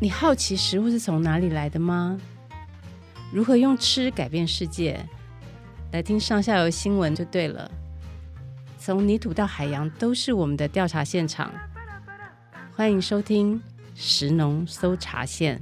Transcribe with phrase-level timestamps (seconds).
[0.00, 2.20] 你好奇食物是从哪里来的吗？
[3.32, 5.04] 如何用吃改变世界？
[5.90, 7.68] 来听上下游新闻就对了。
[8.78, 11.52] 从泥土到海洋，都是我们的调查现场。
[12.76, 13.60] 欢迎收听
[13.96, 15.60] 食农搜查线。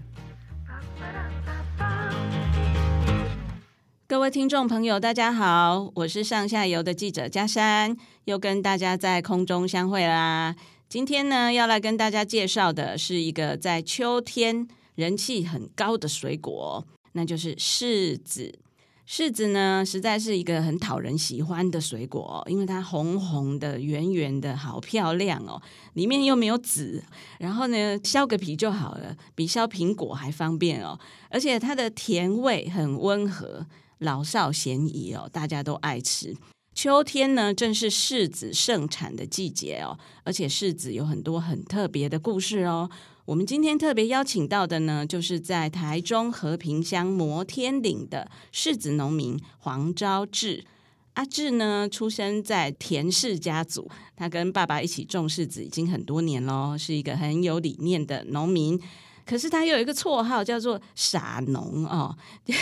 [4.06, 10.54] 各位听众朋友，大家好，我是上下游的记者佳珊，又跟大家在空中相会啦。
[10.88, 18.56] 今天呢，要来跟大家介绍的是一个在秋天人气很高的水果，那就是柿子。
[19.04, 25.60] 柿子呢，实在是一个很讨人喜欢的水果，因为它红红的、圆圆的，好漂亮哦。
[25.94, 27.02] 里面又没有籽，
[27.40, 30.96] 然后呢，削个皮就好了，比削苹果还方便哦。
[31.28, 33.66] 而且它的甜味很温和，
[33.98, 36.36] 老少咸宜哦，大家都爱吃。
[36.76, 42.90] 秋天呢，正是柿子盛产的季节哦，而且柿子有很多很特别的故事哦。
[43.24, 50.66] 我们今天特别邀请到的呢，就是在台中和平乡摩天岭的柿子农民黄昭志。
[51.14, 58.78] 阿志呢，出生在田氏家族，他跟爸爸一起种柿子已经很多年喽，是一个很有理念的农民。
[59.26, 62.16] 可是他有一个绰号叫做傻农哦。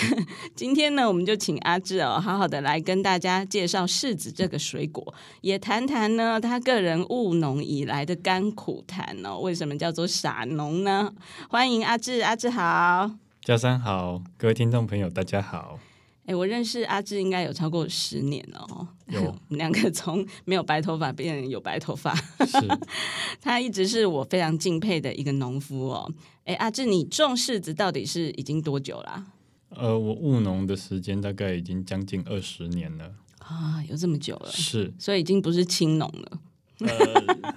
[0.57, 9.39] 今天呢，我们就请阿志哦，好好的来跟大家介绍柿子这个水果，也谈谈呢他个人务农以来的甘苦谈哦。
[9.41, 11.12] 为什么叫做傻农呢？
[11.51, 13.11] 欢迎阿志，阿志好，
[13.42, 15.79] 佳珊好，各位听众朋友大家好。
[16.27, 18.89] 哎，我认识阿志应该有超过十年了哦。
[19.09, 22.15] 有， 我们两个从没有白头发变成有白头发。
[22.15, 22.67] 是，
[23.42, 26.11] 他一直是我非常敬佩的一个农夫哦。
[26.45, 29.27] 哎，阿志，你种柿子到底是已经多久啦？
[29.70, 33.14] 呃，我务农的时间大概已经将近二十年了。
[33.39, 34.51] 啊，有这么久了？
[34.51, 36.39] 是，所以已经不是青农了。
[36.81, 37.55] 呃，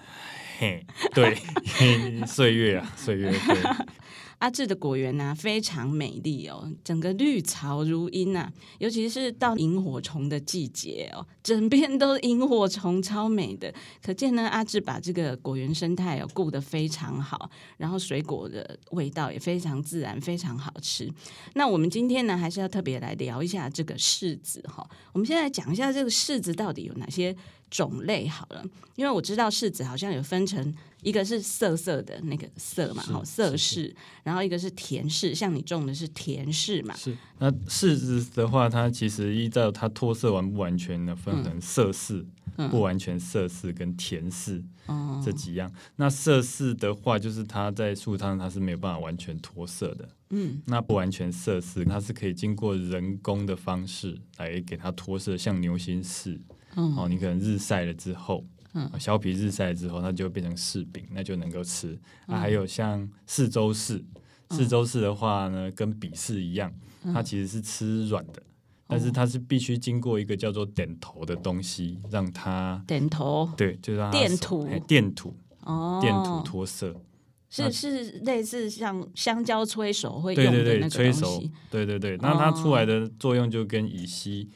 [0.60, 1.36] 嘿，对，
[2.26, 3.88] 岁月啊，岁月，对。
[4.40, 13.73] 阿志的果园呢、啊，非常美丽哦，整个绿草如茵呐、尤其是到萤火虫的季节哦，整片都是萤火虫，超美的。
[14.00, 21.11] 可见呢，阿志把这个果园生态哦顾得非常好，然后水果的味道也非常自然，非常好吃。
[21.56, 27.36] 那我们今天呢，还是要特别来聊一下这个柿子哈、我们现在讲一下这个柿子到底有哪些
[27.72, 28.64] 种类好了，
[28.95, 30.72] 因为我知道柿子好像有分成。
[31.04, 33.94] 一个是涩涩的那个涩嘛，好涩柿，
[34.24, 36.96] 然后一个是甜柿，像你种的是甜柿嘛。
[36.96, 42.26] 是，那柿子的话，它其实依照它脱色完不完全的分成涩柿、
[42.58, 45.72] 嗯、不完全涩柿跟甜柿、嗯、这几样。
[45.98, 50.10] 那涩柿的话，就是它在树上它是没有办法完全脱色的。
[50.32, 56.40] 嗯，那不完全色柿，它是可以经过人工的方式来给它脱色，像牛心柿。
[56.76, 58.44] 嗯，哦，你可能日晒了之后。
[59.00, 61.98] 削皮日晒之后，它就变成柿饼，那就能够吃。
[62.28, 64.04] 嗯、啊，还有像四周柿，
[64.52, 66.72] 四周柿的话呢，跟比柿一样，
[67.14, 68.45] 它其实是吃软的，嗯、
[68.88, 76.95] 但是它是必须经过一个叫做点头的东西，让它点头，对，就让它电土，电土，哦，电土脱色，
[77.49, 84.49] 是是类似像香蕉催熟会用的那个东西，对对对，催熟，对对对，那它出来的作用就跟乙烯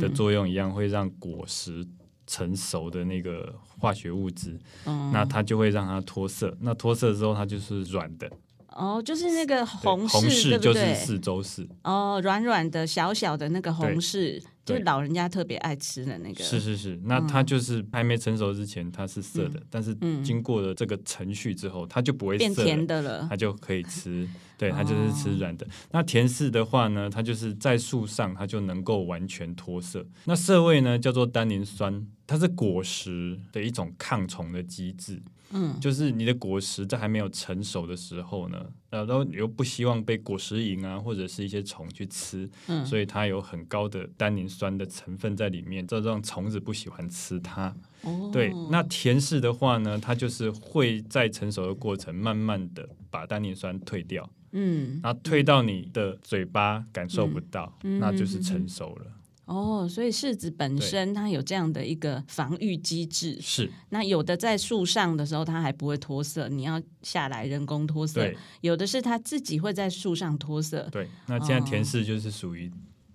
[0.00, 1.86] 的作用一样，嗯、会让果实。
[2.26, 6.56] 成熟的那个化学物质，嗯、那它就会让它脱色。
[6.60, 8.30] 那脱色之后，它就是软的。
[8.68, 11.66] 哦，就是那个红柿，红柿就是四周柿。
[11.82, 16.42] 哦，软软的、小小的那个红柿，就是老人家特别爱吃的那个。
[16.42, 24.28] 是是是，那它就是还没成熟之前它是涩的，嗯、但是经过了这个程序之后，它就不会涩，变甜的了，它就可以吃。
[24.58, 25.64] 对，它就是吃软的。
[25.66, 30.04] 哦、那甜柿的话呢，它就是在树上，它就能够完全脱色。
[30.24, 35.22] 那涩味呢，叫做单宁酸，它是果实的一种抗虫的机制。
[35.50, 47.74] 嗯，就是你的果实在还没有成熟的时候呢，呃，然后你又不希望被果实蝇啊或者是一些虫去吃，嗯，所以它有很高的单宁酸的成分在里面，这让虫子不喜欢吃它。
[48.02, 54.28] 哦，对，那甜柿的话呢，它就是会在成熟的过程，慢慢的把单宁酸退掉。
[54.52, 59.06] 嗯，然后退到你的嘴巴感受不到，嗯、那就是成熟了。
[59.46, 63.38] 哦，所以柿子本身它有这样的一个防御机制。
[63.40, 68.28] 是，那有的在树上的时候它还不会脱色，你要下来人工脱色。
[68.60, 70.88] 有的是它自己会在树上脱色。
[70.90, 72.70] 对，那现在甜柿就是属于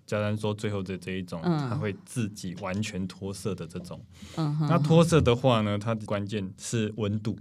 [0.07, 3.99] 佳珊说最后的这一种，嗯、它会自己完全脱色的这种。
[4.37, 7.37] 嗯，那脱色的话呢，它的关键是温度，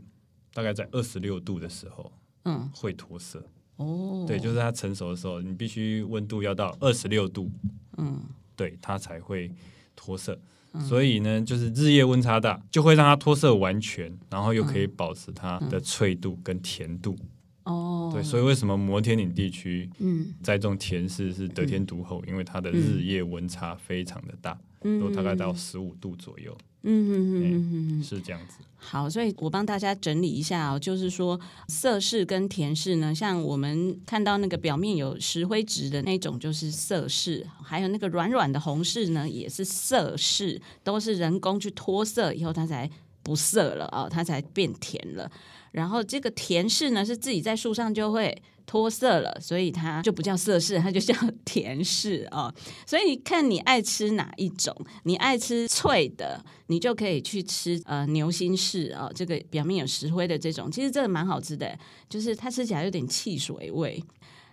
[0.53, 2.13] 大概在二十六度的时候，
[2.45, 3.45] 嗯，会脱色。
[3.77, 7.51] 哦，对，就是它成熟的时候，你必须温度要到二十六度，
[7.97, 8.21] 嗯，
[8.61, 9.51] 对，它才会
[9.97, 10.39] 脱色。
[10.75, 17.17] 嗯、所以呢，就是日夜温差大，就会让它脱色完全，然后又可以保持它的脆度跟甜度。
[17.65, 22.21] 哦、嗯，对，所以为什么摩天岭地区嗯栽种甜柿是得天独厚？
[22.27, 26.55] 嗯、因为它的日夜温差非常的大，嗯、都大概到十五度左右。
[26.83, 28.57] 嗯嗯嗯嗯嗯，是这样子。
[28.83, 31.39] 好，所以我帮大家整理一下哦，就是说
[31.69, 42.91] 色柿跟甜柿呢，像我们看到那个表面有石灰质的那种就是色柿，还有那个软软的红柿呢，也是色柿，都是人工去脱色以后它才
[43.23, 45.31] 不涩了哦，它才变甜了。
[45.73, 51.13] 然后这个甜柿呢，是自己在树上就会脱色了，所以它就不叫色柿，它就叫
[51.45, 52.55] 甜柿哦。
[52.87, 54.73] 所以你看你爱吃哪一种，
[55.03, 61.77] 你爱吃脆的，你就可以去吃呃牛心柿哦，这个表面有石灰的这种，其实这个蛮好吃的，
[62.09, 64.01] 就是它吃起来有点汽水味。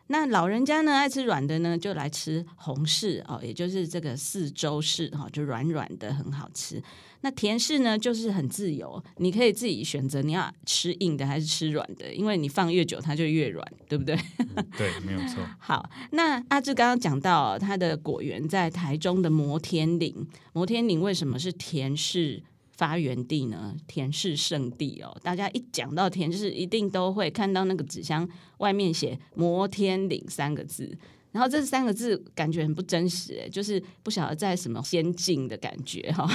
[0.08, 6.82] 那老人家呢，爱吃软的呢，就来吃红柿哦，也就是这个四周柿哈，就软软的很好吃。
[7.22, 14.16] 那甜柿呢，就是很自由，你可以自己选择你要吃硬的还是吃软的，因为你放越久它就越软，对不对？
[14.78, 15.44] 对，没有错。
[15.60, 22.42] 好，那阿志刚刚讲到它的果园在台中的摩天岭，摩天岭为什么是甜柿？
[22.78, 25.18] 发源地呢，甜柿圣地哦。
[25.24, 28.30] 大家一讲到甜柿，一定都会看到那个纸箱
[28.60, 30.96] 外面写“摩天岭”三个字。
[31.38, 36.28] 然后这三个字感觉很不真实，哎，就是不晓得在什么仙境的感觉哈。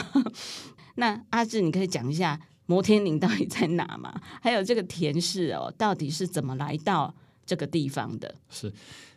[0.94, 4.14] 那阿志，你可以讲一下摩天岭到底在哪吗？
[4.40, 7.12] 还有这个田氏哦，到底是怎么来到
[7.44, 8.32] 这个地方的？
[8.48, 8.72] 是，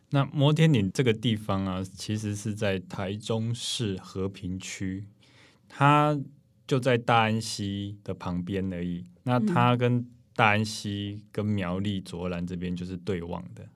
[0.09, 5.05] 那摩天岭这个地方啊，其实是在台中市和平区，
[5.69, 6.19] 它。
[6.67, 9.05] 就在大安溪的旁边而已。
[9.21, 10.03] 那它跟
[10.35, 13.69] 大安溪跟苗栗卓兰这边就是对望的，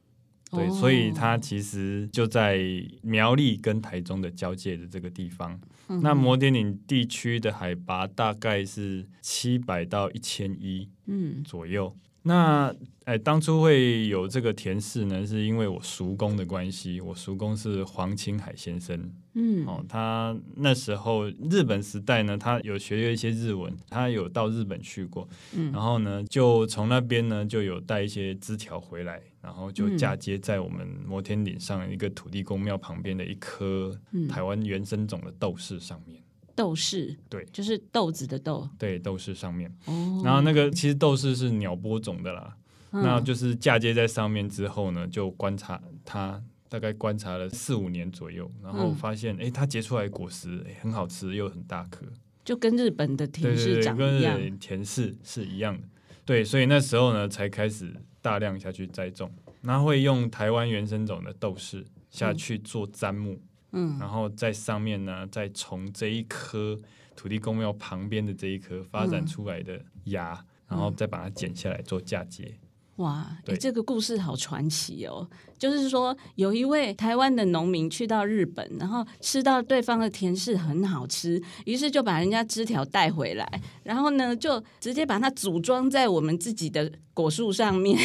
[0.51, 2.60] 对，哦、所以它其实就在
[3.01, 5.60] 苗栗跟台中的交界的这个地方。
[5.88, 11.96] 嗯、那摩天岭地区的海拔大概是七百到一千一，嗯，左右。
[12.22, 12.75] 那
[13.06, 17.00] 哎，当初会有这个田氏呢，是因为我叔公的关系。
[17.00, 33.98] 我叔公是黄清海先生，嗯，哦，他那时候日本时代呢，他有学了一些日文，他有到日本去过，嗯，然后呢，就从那边呢就有带一些枝条回来，然后就嫁接在我们摩天岭上一个土地公庙旁边的一棵
[34.30, 36.22] 台湾原生种的豆豉上面。
[36.56, 39.74] 豆豉，对，就是豆子的豆，对，豆豉上面。
[39.86, 42.58] 哦，然后那个其实豆豉是鸟播种的啦，
[42.92, 52.06] 嗯、那就是嫁接在上面之后呢，就观察它，大概观察了四五年左右，然后发现，哎、嗯，它结出来果实，哎，很好吃，又很大颗，
[52.44, 55.88] 就跟日本的甜柿长一样，对对对，跟甜柿是一样的。
[56.26, 59.31] 对，所以那时候呢，才开始大量下去栽种，
[59.62, 63.39] 那会用台湾原生种的豆豉下去做砧木。
[63.71, 66.75] 嗯，然后在上面呢，再从这一颗
[67.16, 72.51] 土地公庙旁边的这一颗发展出来的芽，嗯、然后再把它剪下来做嫁接。
[72.95, 75.25] 哇，对这个故事好传奇哦！
[75.57, 87.98] 就是说，有一位台湾的农民去到日本，然后吃到对方的甜柿很好吃，于是就把人家枝条带回来，然后呢，就直接把它组装在我们自己的果树上面。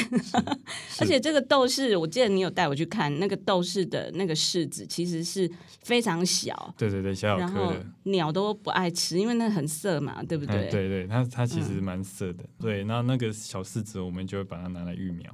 [1.01, 5.49] 而且这个豆柿，我记得你有带我去看，那个豆柿的那个柿子其实是
[5.83, 10.69] 非常小，对对对，小小颗的，鸟都不爱吃，因为那很涩嘛，对不对？
[10.69, 12.43] 嗯、对对，它它其实蛮涩的。
[12.43, 15.31] 嗯、对，那那个小柿子，我们就会把它拿来育苗。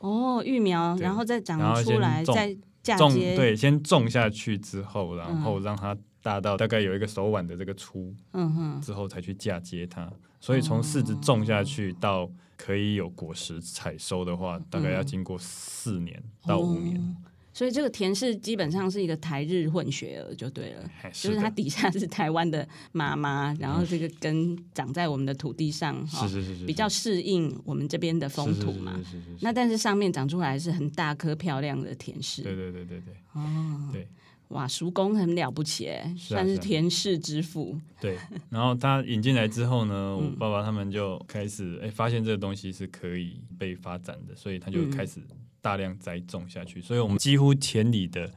[0.00, 3.36] 哦，育苗，然后再长出来，再嫁接。
[3.36, 10.10] 对，先种下去之后，然后让它大到大概有一个手腕的这个粗，嗯哼，之后才去嫁接它。
[10.40, 12.28] 所以从柿子种下去到
[12.64, 17.16] 可以有果实采收的话，大概要经过四年到五年。
[17.52, 28.96] 所以这个甜柿基本上是一个台日混血儿就对了，是就是它底下是台湾的妈妈，然后这个根长在我们的土地上，哈，是是是，比较适应我们这边的风土嘛。
[28.98, 29.38] 是是是。
[29.40, 32.42] 那但是上面长出来是很大颗漂亮的田氏。
[32.42, 33.14] 对对对对对。
[33.32, 33.90] 哦。
[33.92, 34.08] 对。
[34.52, 37.78] 哇，叔公很了不起哎，算是田氏之父。
[38.00, 38.16] 对。
[38.48, 45.20] 然后他引进来之后呢，我爸爸他们就开始哎发现这个东西是可以被发展的，所以他就开始。
[45.64, 48.28] 大量栽种下去，所以我们几乎田里的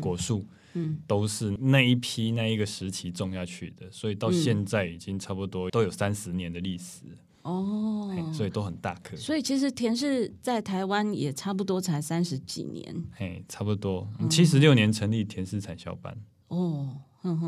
[0.00, 7.02] 果树，嗯，都是那一批那一个时期种下去的，所以到现在已经差不多都有三十年的历史
[7.42, 9.16] 哦，所以都很大颗。
[9.16, 16.16] 所以其实田氏在台湾也差不多才三十几年，嘿，差不多七十六年成立田氏产销班
[16.48, 16.96] 哦，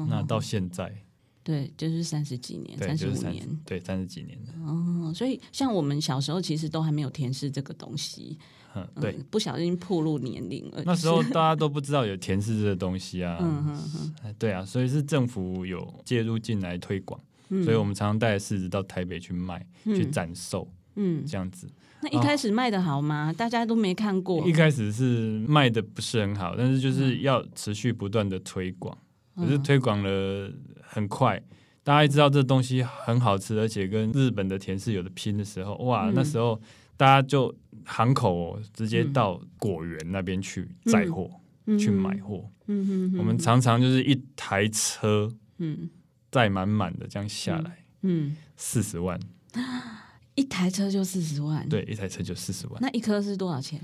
[0.09, 1.05] 那到现在。
[1.45, 4.53] 对，就是三十几年，三十五年，对，三十几年的。
[4.65, 8.39] 哦，所以像我们小时候，其实都还没有甜柿这个东西。
[8.77, 10.81] 嗯，对，不小心暴露年龄了。
[10.87, 13.39] 那时候大家都不知道有甜柿这个东西啊。
[13.43, 14.35] 嗯。
[14.39, 17.21] 对啊，所以是政府有介入进来推广，
[17.65, 20.67] 所以我们常常带着柿子到台北去卖，去展售。
[20.95, 21.67] 嗯，这样子。
[22.03, 23.31] 那一开始卖的好吗？
[23.31, 24.47] 哦，大家都没看过。
[24.47, 28.97] 一开始是卖的不是很好，但是就是要持续不断的推广，
[29.37, 31.43] 可是推广了很快，
[31.83, 36.61] 大家一知道这东西很好吃，而且跟日本的甜柿有的拼的时候，哇，那时候
[36.99, 37.55] 大家就
[37.87, 41.31] 行口哦，直接到果园那边去载货，
[41.79, 42.45] 去买货。
[42.67, 45.89] 嗯，我们常常就是一台车，嗯，
[46.33, 49.21] 载满满的这样下来，嗯，四十万。
[50.35, 52.79] 一台车就四十万，对，一台车就四十万。
[52.81, 53.79] 那一颗是多少钱？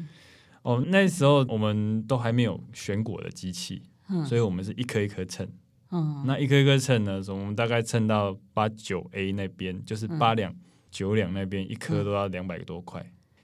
[0.63, 5.47] 哦，那时候我们都还没有选果的机器，嗯、所以我们是一颗一颗称。
[5.91, 10.55] 嗯，那一颗一颗称呢，我们大概称到八九 A 那边，就是八两、
[10.91, 13.01] 九两那边，一颗都要两百多块，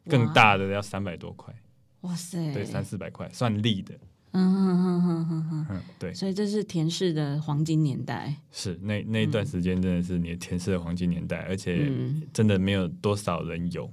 [0.07, 1.55] 嗯、更大的要三百多块。
[2.01, 3.95] 哇塞，对，三四百块算利的。
[4.37, 8.35] 嗯哼哼哼哼哼，嗯，对，所以这是田氏的黄金年代。
[8.50, 11.88] 是那那一段时间真的是你田氏的黄金年代，而且
[12.33, 13.88] 真的没有多少人有，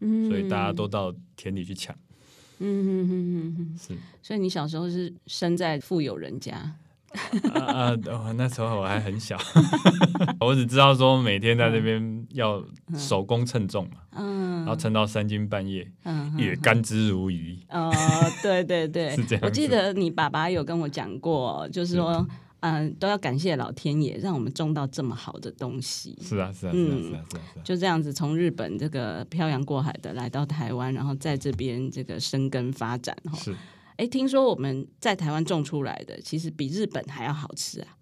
[0.00, 1.96] 嗯，所以大家都到田里去抢。
[2.58, 3.94] 嗯哼哼哼，是。
[4.20, 6.74] 所以你小时候是生在富有人家。
[7.54, 8.32] 啊啊！
[8.36, 9.38] 那时候我还很小，
[10.40, 12.62] 我只知道说每天在那边要
[12.96, 17.58] 手工称重嘛，嗯，然后称到三更半夜，嗯，也甘之如饴。
[17.70, 17.92] 哦，
[18.42, 19.44] 对对对， 是这样。
[19.44, 22.26] 我记得你爸爸有跟我讲过，就是说，
[22.60, 26.18] 嗯，都要感谢老天爷，让我们种到这么好的东西。
[26.20, 33.38] 是啊，是啊，是啊，是啊，是啊，就这样子从日本这个漂洋过海的来到台湾，然后在这边这个生根发展，哈。
[33.38, 33.54] 是。
[33.96, 37.96] 哎，听说我们在台湾种出来的，其实比日本还要好吃啊！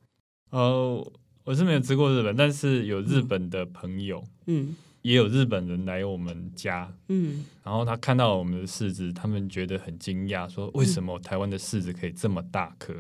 [0.51, 1.13] 呃，
[1.45, 12.95] 我是没有吃过日本，但是有日本的朋友，嗯，也有日本人来我们家，嗯，然后他看到我们的柿子，他们觉得很惊讶，说为什么台湾的柿子可以这么大颗，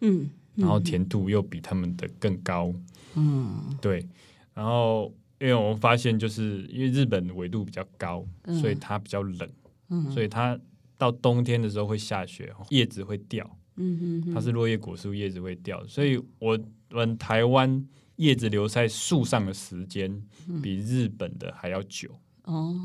[0.00, 2.74] 嗯，然后甜度又比他们的更高，
[3.14, 4.04] 嗯，对，
[4.52, 8.26] 然后因为我们发现，就是因为日本纬度比较高，
[8.60, 9.48] 所以它比较冷，
[9.90, 10.58] 嗯，所以它。
[11.02, 13.44] 到冬天的时候会下雪，叶子会掉。
[13.74, 16.56] 嗯哼哼，它是落叶果树，叶子会掉，所以我
[16.90, 17.84] 们台湾
[18.16, 20.22] 叶子留在树上的时间
[20.62, 22.08] 比日本的还要久。
[22.44, 22.76] 哦，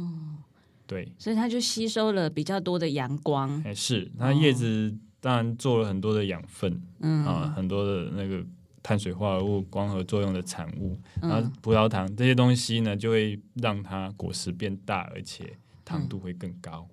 [0.88, 3.62] 对，所以它就吸收了比较多的阳光。
[3.64, 8.44] 哎，是，它叶子当然做了很多的养分，嗯啊，很多的那个
[8.82, 15.54] 碳水化合物、光合作用的产物，然后葡萄糖这些东西呢，就会让它果实变大，而且
[15.86, 16.88] 糖度会更高。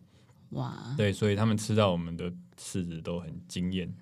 [0.51, 3.93] 哇，对，所以他们吃到我们的柿子都很惊艳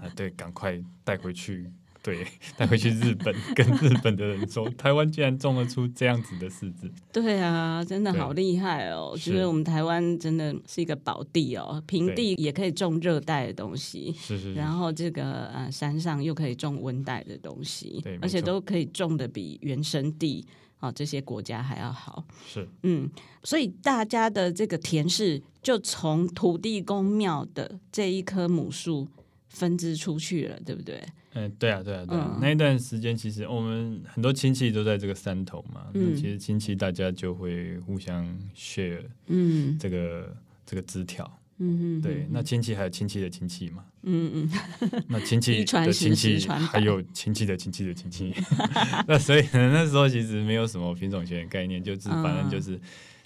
[0.00, 0.08] 啊！
[0.16, 1.70] 对，赶快带回去，
[2.02, 6.90] 对， 带回去日本， 跟日本的人说，台湾竟然种得出这样子的柿子。
[7.12, 9.10] 对啊，真的好厉害哦！
[9.12, 20.46] 我觉得我们台湾真的是一个宝地哦，平地也可以种热带的东西，是是，然后这个呃山上又可以种温带的东西，对，而且都可以种的比原生地。
[20.82, 23.08] 啊，这些国家还要好，是嗯，
[23.44, 29.06] 所以大家的这个田氏就从土地公庙的这一棵母树
[29.48, 31.00] 分支出去了，对不对？
[31.34, 32.32] 嗯，对啊，对啊，对啊。
[32.34, 40.36] 嗯、那一段时间，其实我们很多亲戚都在这个山头嘛，嗯，其实亲戚大家就会互相 share，嗯，这个
[40.66, 41.38] 这个枝条。
[41.58, 43.84] 嗯嗯，对，那亲戚还有亲戚的亲戚嘛？
[44.02, 48.34] 嗯嗯， 那亲戚的亲戚还有亲戚的亲戚的亲戚，
[49.06, 52.80] 那所以那时候其实没有什么品种学的概念，就是反正就是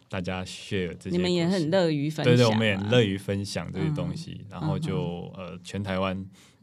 [0.09, 1.17] 大家 share 这些。
[1.17, 6.23] 你们也很乐于分享，对对，我们也乐于分享这些东西，然后就呃，全台湾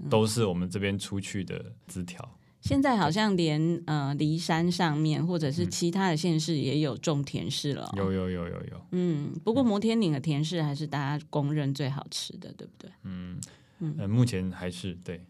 [0.10, 2.38] 都是我们这边出去的枝条。
[2.64, 7.92] 现在好像连呃梨山上面或者是其他的县市也有种甜柿了。
[7.98, 8.82] 有有有有有。
[8.92, 12.90] 嗯，不过摩天岭的甜柿还是大家公认最好吃的，对不对？
[13.04, 13.38] 嗯
[13.80, 15.22] 嗯、呃，目前还是对。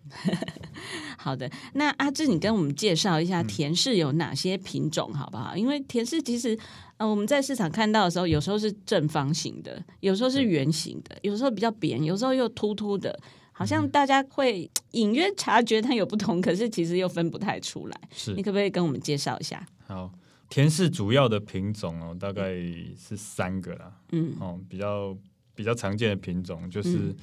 [1.18, 5.58] 好的，那阿志，你跟我们介绍一下甜柿有哪些品种好不好？
[5.58, 6.56] 因为甜柿其实
[6.98, 13.20] 呃我们在市场看到的时候，有时候是正方形的，有时候是圆形的，有时候比较扁，有时候又凸凸的。
[13.54, 18.02] 好像大家会隐约察觉它有不同，可是其实又分不太出来。
[18.12, 19.66] 是，你可不可以跟我们介绍一下？
[19.86, 20.12] 好，
[20.50, 22.56] 田氏主要的品种哦，大概
[22.98, 23.94] 是三个啦。
[24.12, 25.16] 嗯，哦，比较
[25.54, 27.16] 比较常见的品种就是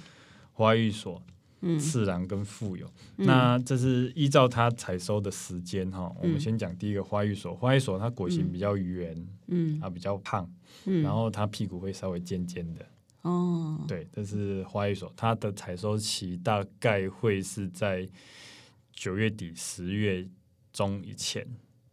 [0.52, 1.20] 花玉所、
[1.62, 2.86] 嗯、次郎跟富有。
[3.16, 6.12] 嗯、那这是依照它采收的时间哈。
[6.16, 10.48] 嗯、我们先讲第一个花玉所，花玉所它果形比较圆，嗯，啊比较胖，
[10.84, 12.86] 嗯，然后它屁股会稍微尖尖的。
[13.22, 18.08] 哦，对，这是花寓所，它的采收期大概会是在
[18.92, 20.26] 九月底十月
[20.72, 21.46] 中以前。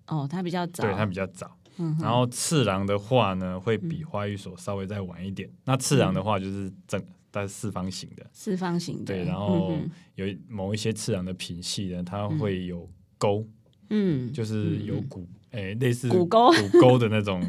[0.08, 1.58] 哦，它比较早，对，它比较早。
[1.80, 5.48] 嗯，然后次郎的话呢，会比花玉所稍微再晚一点。
[5.50, 7.00] 嗯、那次郎的话就是正，
[7.32, 9.14] 它是四方形的，四方形的。
[9.14, 9.78] 对，然后
[10.16, 13.46] 有某一些次郎的品系呢，它会有沟，
[13.90, 17.42] 嗯，就是有骨哎，类似骨沟骨沟的那种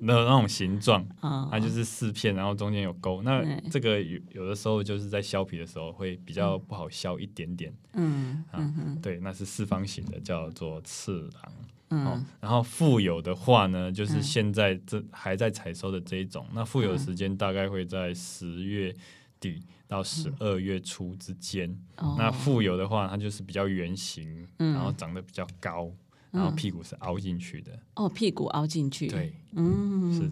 [0.00, 1.04] 那那种形状，
[1.50, 3.22] 它就是四片，然后中间有沟。
[3.22, 7.72] 那这个有有的时候就是在削皮的时候会比较不好削一点点。
[7.94, 8.60] 嗯啊，
[9.02, 11.52] 对，那是四方形的，叫做次郎。
[11.92, 16.46] 嗯，然后富有的话呢，就是现在这还在采收的这一种。
[16.54, 18.94] 那富有的时间大概会在十月
[19.40, 21.76] 底到十二月初之间。
[22.16, 25.90] 那富有的话，它就是比较圆形，然后长得比较高。
[26.30, 29.08] 然后屁股是凹进去的哦，屁股凹进去。
[29.08, 30.30] 对，嗯，是，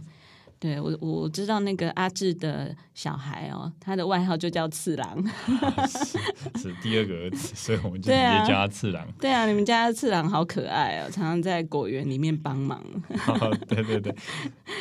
[0.61, 5.25] 对我我知道那个阿志的小孩哦，他的外号就叫次郎，
[5.87, 6.19] 是，
[6.59, 9.07] 是第二个儿子，所以我们就直接叫他次郎。
[9.21, 12.83] 对啊，你们家的次郎好可爱哦，常常在果园里面帮忙。
[13.41, 14.15] 哦，对对对，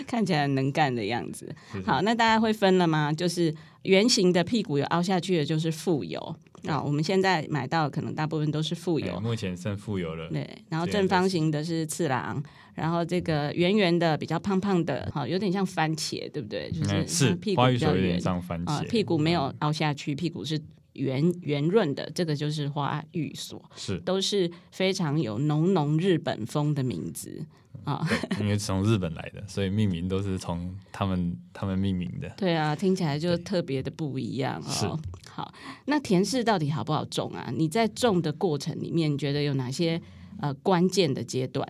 [0.07, 1.53] 看起来很能干的样子。
[1.85, 3.13] 好，那大家会分了吗？
[3.13, 6.35] 就是圆形的屁股有凹下去的，就是富有。
[6.67, 10.29] 啊、哦，我们现在买到可能大部分都是富有，目前剩富有了。
[10.29, 12.41] 对，然后正方形的是次郎，
[12.75, 16.69] 然后这个圆圆的比较胖胖的，好、哦，有点像番茄，对不对？
[16.71, 20.59] 就是是屁股比较圆，像番茄，屁股没有凹下去，屁股是
[20.93, 27.45] 圆圆润的，这个就是花玉所，是都是非常有浓浓日本风的名字。
[27.83, 28.05] 啊，
[28.41, 32.27] 因为从日本来的，所以命名都是从他们他们命名的。
[32.35, 34.99] 对啊，听起来就特别的不一样哦。
[35.37, 35.53] 好，
[35.85, 37.53] 那田氏到底好不好种啊？
[37.55, 40.01] 你在种的过程里面，你觉得有哪些
[40.39, 41.63] 呃关键的阶段？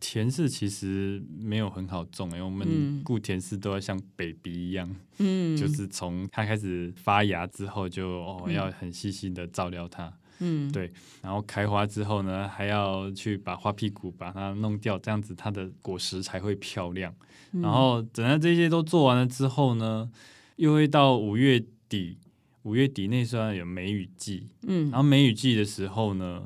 [0.00, 4.88] 田氏其实没有很好种，因为我们顾田氏都要像 baby 一样，
[5.18, 10.10] 嗯， 就是从它开始发芽之后就，就哦要很细心的照料它。
[10.38, 10.90] 嗯，对，
[11.20, 17.14] 然后开花之后呢，还要去把花屁股把它弄掉，这样子它的果实才会漂亮。
[17.52, 20.10] 嗯、然后等到这些都做完了之后呢，
[20.56, 22.16] 又会到五月底，
[22.62, 26.42] 五月底那时候有梅雨季，嗯，然后梅雨季的时候呢，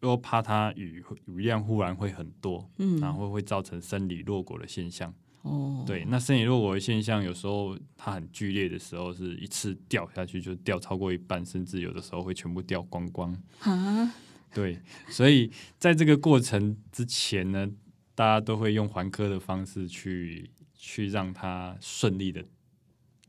[0.00, 5.12] 又怕它雨雨量忽然会很多，嗯，然后会造成生理落果的现象。
[5.42, 13.32] 哦，对，那生理落果的现象，有时候它很剧烈的时候，是一次掉下去就掉超过一半，甚至有的时候会全部掉光光。
[13.60, 14.12] 啊，
[14.52, 17.70] 对，所以在这个过程之前呢，
[18.14, 22.44] 大家都会用环科的方式去去让它顺利的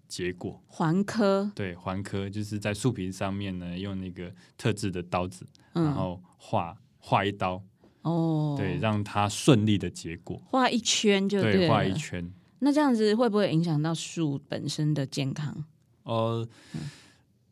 [0.10, 0.62] 结果。
[0.68, 5.46] 环科，对，环科就是在树皮上面呢，用那个特制的刀子，
[5.76, 7.64] 嗯、然后划划一刀。
[8.02, 12.32] 哦，对，让它顺利的结果，画一圈就对，对，画一圈。
[12.60, 15.66] 那这样子会不会影响到树本身的健康？
[16.04, 16.48] 呃，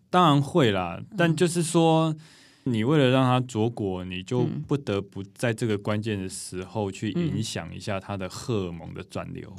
[0.09, 1.01] 当然会啦。
[1.17, 2.15] 但就是说，
[2.63, 9.53] 你为了让它着果，你就不得不在这个关键的时候去影响一下它的荷尔蒙的转流，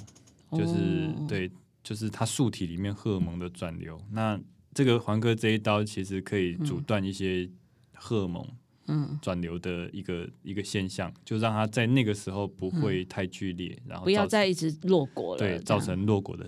[0.51, 1.51] 嗯、就是对，
[1.89, 3.99] 就是它树体里面荷尔蒙的转流。
[4.13, 4.39] 那
[4.75, 7.49] 这个环科这一刀其实可以阻断一些
[7.95, 8.47] 荷尔蒙。
[8.91, 16.47] 嗯，转流的一个一个现象，就让它在那个时候不会太剧烈，嗯、然后不要再一直落果了，对，造成落果的。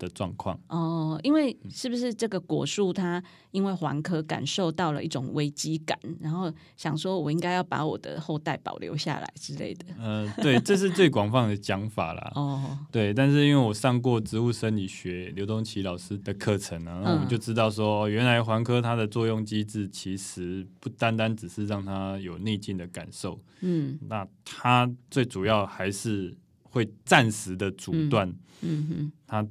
[0.00, 9.84] 的状况哦，因为是不是这个果树它因为环科感受到了一种危机感，然后想说我应该要把我的后代保留下来之类的。
[9.98, 12.32] 嗯、呃，对，这是最广泛的讲法啦。
[12.34, 28.32] 哦， 对，但是因为我上过植物生理学刘东奇老师的课程呢、啊，那我们就知道说，原来环科它的作用机制其实不单单只是让它有逆境的感受，嗯，那它最主要还是会暂时的阻断，
[28.62, 29.46] 嗯哼，它。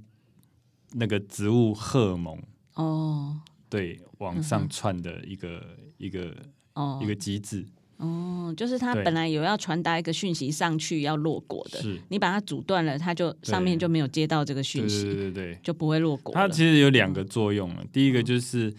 [0.94, 2.42] 那个植物荷尔蒙
[2.76, 6.36] 哦，对，往上窜的一个、嗯、一个
[6.74, 7.00] 哦。
[7.02, 7.66] 一个机制。
[7.98, 12.00] 哦，就是它本来有要传达一个讯息上去要落果的，是。
[12.10, 16.34] 你把它阻断了，它就上面就没有接到这个讯息，对对对对，就不会落果。
[16.34, 18.74] 它其实有两个作用，嗯、第一个就是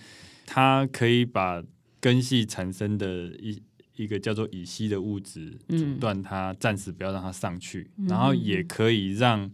[0.46, 1.62] 它可以把
[2.00, 3.62] 根系产生的一
[3.96, 9.50] 一个叫做乙烯的物质阻断它，暂时不要让它上去，嗯、然后也可以让。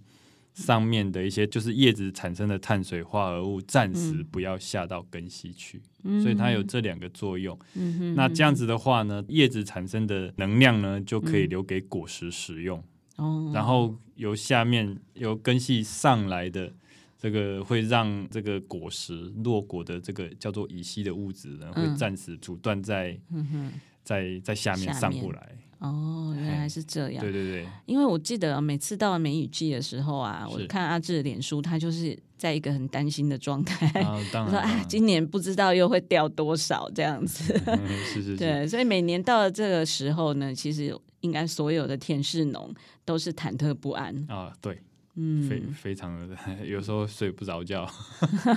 [0.56, 7.56] 上面的一些就是叶子产生的碳水化合物，暂时不要下到根系去，嗯、所以它有这两个作用。
[7.74, 12.82] 嗯、那这样子的话呢，叶子产生的能量呢，就可以留给果实使用。
[13.18, 16.72] 嗯、然后由下面由根系上来的
[17.18, 25.58] 这个，会让这个果实落果的这个叫做乙烯的物质呢，会暂时阻断在、嗯、在在下面上不来。
[25.88, 27.22] 哦，原来是这样。
[27.22, 33.86] 对对对，因为我记得每次到了梅雨季的时候啊，我看阿志的脸书，他就是在一个很担心的状态。
[34.00, 37.58] 啊、 他说：“啊，今年不知道又会掉多少这样子。
[37.66, 38.36] 嗯”是是是。
[38.36, 42.72] 对，所以每年到了这个时候呢，其实应该所有的田氏农
[43.04, 44.52] 都是忐忑不安啊。
[44.60, 44.78] 对
[45.18, 47.88] 嗯，非非常的， 有时候睡不着觉，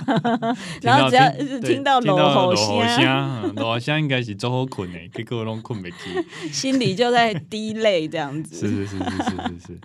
[0.82, 5.96] 然后只要听到楼吼声，楼吼声应该是周好困的，结果拢困不起，
[6.52, 8.56] 心里就在滴泪这样子。
[8.56, 9.80] 是是是是是是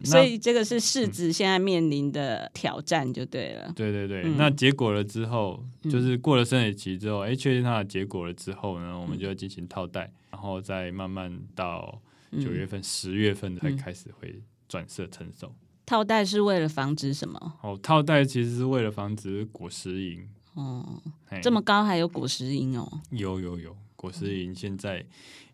[0.00, 3.72] 是，所以这个是柿子现在面临的挑战，就对了。
[3.74, 12.00] 对对对，那结果了之后，就是过了生理期之后，哎，确定它的结果了之后呢，我们就要进行套袋，然后再慢慢到
[12.40, 15.52] 九月份、十月份才开始会转色成熟。
[15.84, 17.54] 套袋是为了防止什么？
[17.62, 20.20] 哦，套袋其实是为了防止果实蝇。
[20.54, 21.02] 哦，
[21.42, 23.00] 这么高还有果实蝇哦？
[23.10, 25.04] 有有有，果实蝇现在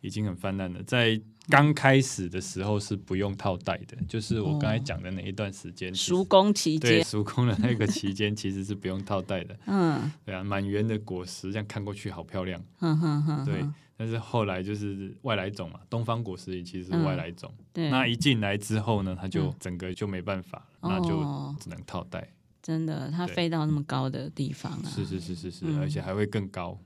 [0.00, 0.82] 已经很泛滥了。
[0.82, 9.56] 在刚开始的时候是不用套袋的，就是我刚才讲的那一段时间，熟工期间，对， 熟工的那个期间其实是不用套袋的。
[9.66, 12.62] 嗯，对啊，满园的果实这样看过去好漂亮。
[12.80, 13.64] 嗯哼哼，对。
[13.98, 17.52] 但是后来就是外来种嘛，东方果实蝇其实是外来种。
[17.58, 22.32] 嗯、对，那一进来之后呢，它就整个就没办法，嗯、那就只能套袋。
[22.62, 24.84] 真的，它飞到那么高的地方啊！
[24.84, 26.78] 是是是是是，嗯、而且还会更高。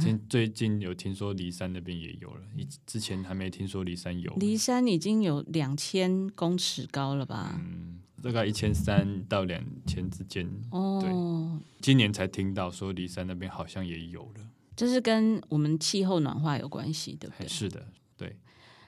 [0.00, 2.42] 听最近有听说骊山那边也有了，
[2.84, 4.32] 之前还没听说骊山有。
[4.38, 7.54] 骊山已经有两千公尺高了吧？
[7.62, 10.50] 嗯，大概一千三到两千之间。
[10.72, 14.40] 哦，对，今年才听到说骊山那边好像也有了。
[14.78, 17.48] 这是跟我们气候暖化有关系，对不对？
[17.48, 17.84] 是的，
[18.16, 18.36] 对。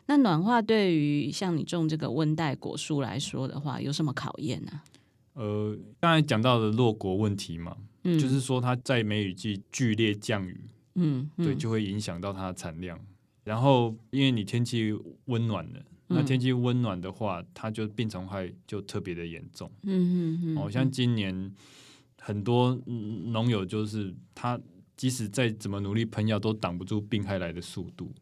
[0.07, 4.83] 那暖化对于像你种这个温带果树来说的话，有什么考验呢？
[5.33, 10.61] 呃，刚才讲到的落果问题嘛，嗯，就是说它在梅雨季剧烈降雨，
[10.95, 12.97] 嗯，嗯对，就会影响到它的产量。
[13.43, 19.69] 然后，因为你天气温暖了，那天气温暖的话，它就病虫害就特别的严重。
[19.83, 20.57] 嗯嗯嗯。
[20.57, 21.53] 哦，像今年
[22.21, 24.57] 很多农友就是他。
[25.01, 28.13] 即使再怎么努力喷药，都挡不住病害来的速度。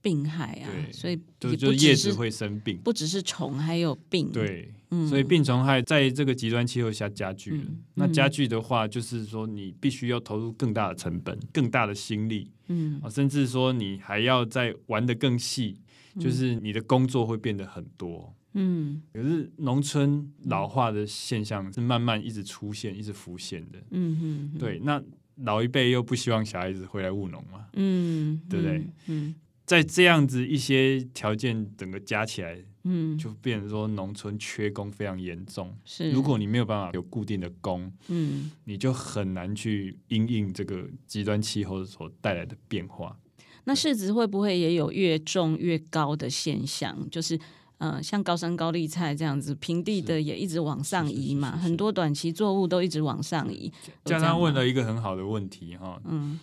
[0.00, 4.30] 病害啊，对所以就就叶子会生病，不只是虫，还有病。
[4.30, 7.64] 对，嗯、所以病虫害在这个极端气候下加剧了。
[7.66, 15.80] 嗯、那加剧的话，就是说你必须要投入更大的成本、更大的心力，嗯，甚至说你还要再玩的更细，
[16.20, 18.32] 就是你的工作会变得很多。
[18.54, 23.80] 嗯，可是农村老化的现象是慢慢一直出现、一直浮现的。
[23.90, 25.02] 嗯嗯，对，那。
[25.42, 28.86] 老一辈又不希望小孩子回来务农嘛，嗯，对不对？
[29.06, 35.74] 嗯，在这样子一些条件整个加起来，嗯，就变成说农村缺工非常严重。
[35.84, 43.18] 是，如果你没有办法有固定的工，嗯，你就很难去因应这个极端气候所带来的变化。
[43.64, 47.08] 那市值会不会也有越种越高的现象？
[47.10, 47.38] 就是。
[47.80, 53.72] 嗯，像高山高丽菜这样子，平地的也一直往上移嘛，很多短期作物都一直往上移。
[54.04, 56.38] 加上问了一个很好的问题哈，嗯，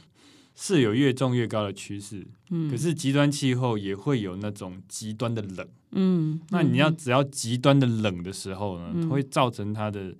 [0.55, 10.13] 是有越种越高的趋势，嗯，可是极端气候也会有那种极端的冷，嗯，那你要只要极端的冷的时候呢，嗯，会造成它的。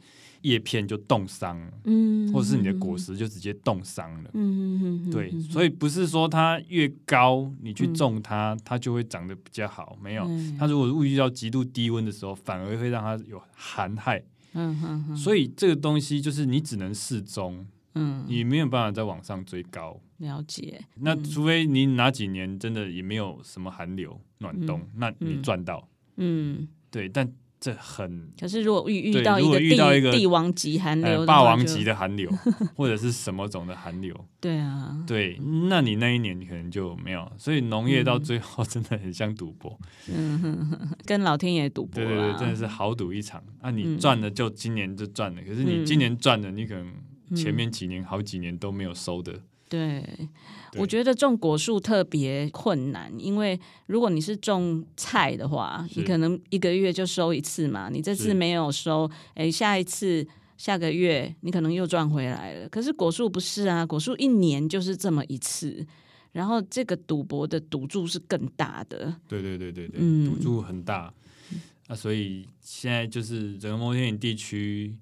[0.48, 27.30] 叶片就冻伤，嗯，或是你的果实就直接冻伤了，嗯，对，所以不是说它越高，你去种它，嗯、它就会长得比较好，没有，嗯、它如果遇到极度低温的时候，反而会让它有寒害，嗯哼哼，所以这个东西就是你只能适中，嗯，你没有办法再往上追高，了解，那除非你哪几年真的也没有什么寒流暖冬，嗯、那你赚到，嗯，对，但。
[27.60, 29.60] 这很，可是如果遇遇到一个
[30.12, 32.30] 帝帝王级寒流，霸王级的寒流，
[32.76, 35.40] 或者是什么种的寒流， 对啊，对，
[35.70, 39.78] 那你那一年你可能就没有，所以农业到最后真的很像赌博，
[40.14, 40.40] 嗯。
[40.40, 43.44] 哼， 跟老天爷赌博，对对对，真的是豪赌一场。
[43.62, 46.94] 那你赚了就今年就赚了，可是你今年赚了，你可能
[47.36, 49.42] 前面几年好几年都没有收的。
[49.70, 50.02] 对，
[50.72, 60.26] 对我觉得种果树特别困难，因为如果你是种菜的话，你可能一个月就收一次嘛，你这次没有收，哎，下一次
[60.58, 62.70] 下个月你可能又赚回来了。
[62.70, 65.86] 可是果树不是啊，果树一年就是这么一次，
[66.32, 69.14] 然后这个赌博的赌注是更大的。
[69.28, 71.14] 对对对对对，嗯、赌注很大。
[71.88, 74.96] 那所以现在就是整个摩天岭地区。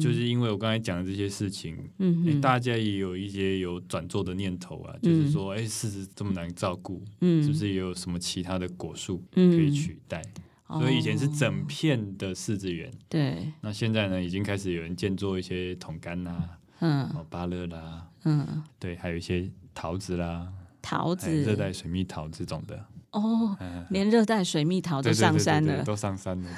[0.00, 10.22] 就是因为我刚才讲的这些事情，嗯、欸，大家也有一些有转做的念头啊，嗯、就是说，哎、欸，柿子这么难照顾，嗯，是不是也有什么其他的果树可以取代？
[10.68, 22.86] 嗯、所以以前是整片的柿子园，对、哦，那现在呢，已经开始有人建做一些桶干啦，嗯，芭乐啦，嗯，对，还有一些桃子啦，桃子，热带水蜜桃这种的。
[23.12, 23.56] 哦，
[23.90, 26.48] 连热带水蜜桃都上山了，都上山了，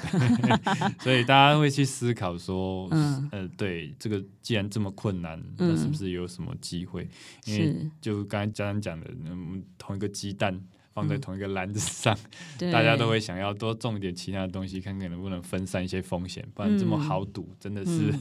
[1.01, 7.09] 所以大家会去思考说，嗯，呃，对，这个既然这么困难，嗯、那是不是有什么机会？
[7.45, 10.59] 因为就刚才家长讲的，嗯，同一个鸡蛋
[10.93, 12.15] 放在同一个篮子上，
[12.61, 18.13] 嗯、大家都会想要多种一点其他的东西，看看能不能分散一些风险，不然这么好赌真的是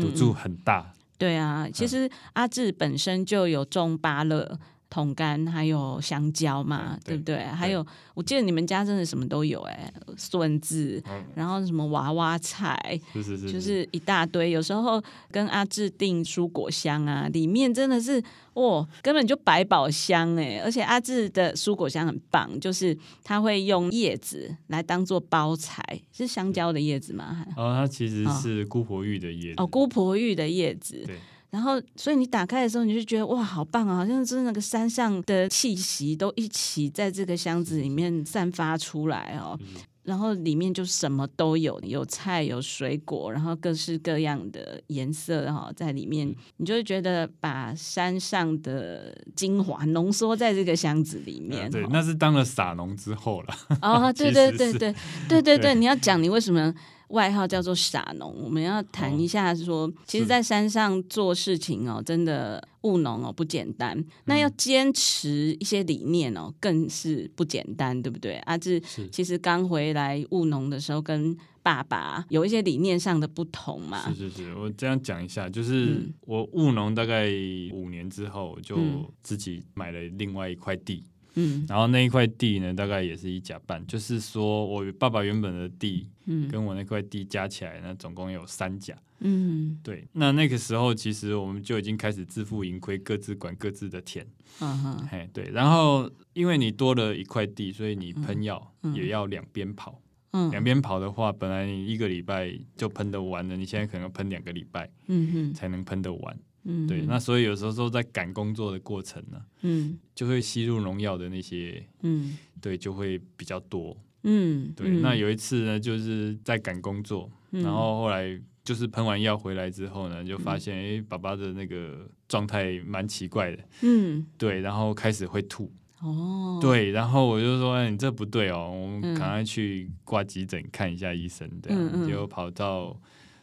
[0.00, 0.92] 赌注很大。
[1.18, 4.58] 对啊，其实阿志本身就有中芭乐。
[4.92, 7.36] 桶柑还有香蕉嘛，对，对不对？
[7.36, 14.50] 对还有，我记得你们家真的什么都有哎，笋子，嗯、然后什么娃娃菜，是是是，就是一大堆。
[14.50, 20.60] 有时候跟阿志订蔬果箱啊，里面真的是哦，根本就百宝箱哎！
[20.62, 27.46] 而且阿志的蔬果箱很棒，就是他会用叶子来当做包材，是香蕉的叶子吗？
[27.56, 29.62] 哦，它其实是姑婆芋的叶子。
[29.62, 31.02] 哦，姑婆芋的叶子。
[31.06, 31.16] 对。
[31.52, 33.94] 然后，所以你打开的时候，你就觉得哇，好棒啊！
[33.94, 39.54] 好像是那个山上的气息都一起在这个箱子里面散发出来哦。
[39.60, 39.66] 嗯、
[40.04, 51.68] 然后里面就什么都有，有菜，有水果，然后各式各样的颜色哈、哦，在里面，嗯、你就会觉得把山上的精华浓缩在这个箱子里面。
[51.68, 53.54] 嗯、对，哦、那是当了撒农之后了。
[53.82, 54.94] 哦， 对对对对对
[55.28, 56.74] 对对，对，你要讲你为什么？
[57.12, 63.96] 外号叫做傻农，我们要谈一下说，其实，在山上做事情哦，真的务农哦不简单。
[63.96, 68.36] 嗯、那要坚持一些理念哦，更是不简单，对不对？
[68.46, 74.12] 阿志其实刚回来务农的时候，跟爸爸有一些理念上的不同嘛。
[74.14, 77.28] 是是是，我这样讲一下，就是我务农大概
[77.72, 78.76] 五年之后，就
[79.22, 81.04] 自己买了另外一块地。
[81.34, 88.96] 嗯，然后那一块地呢，大概也是一甲半，就是说我爸爸原本的地，嗯，跟我那块地加起来呢，总共有三甲。
[89.24, 90.06] 嗯，对。
[90.12, 94.26] 那那个时候，其实我们就已经开始自负盈亏，各自管各自的田。
[94.60, 95.48] 嗯哼，嘿，对。
[95.52, 100.00] 然后，因为你多了一块地，所以你喷药也要两边跑。
[100.32, 106.38] 嗯，两边跑的话，本来你一个礼拜就喷得完了，你现在可能要喷两个礼拜，嗯哼，才能喷得完。
[106.64, 114.88] 嗯，对，那所以有时候说在赶工作的过程呢，嗯，就会吸入农药的那些，嗯，对，就会比较多，嗯，对。
[115.00, 125.68] 那有一次呢，就是在赶工作，然后后来就是喷完药回来之后呢，就发现哎，爸爸的那个状态蛮奇怪的，嗯，对，然后开始会吐，
[126.00, 131.74] 哦，对，然后我就说，哎，你这不对哦，我们赶快去挂急诊看一下医生，对，
[132.08, 132.96] 就跑到